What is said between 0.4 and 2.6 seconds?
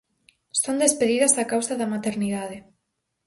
Son despedidas a causa da maternidade.